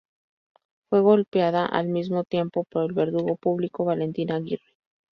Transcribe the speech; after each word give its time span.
Fue 0.89 0.99
golpeada 1.01 1.63
al 1.67 1.87
mismo 1.89 2.23
tiempo 2.23 2.63
por 2.63 2.85
el 2.85 2.93
verdugo 2.93 3.35
público, 3.35 3.85
Valentín 3.85 4.31
Aguirre. 4.31 4.75